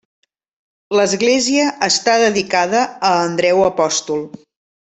L'església 0.99 1.67
està 1.89 2.17
dedicada 2.25 2.83
a 3.11 3.15
Andreu 3.29 3.63
apòstol. 3.71 4.29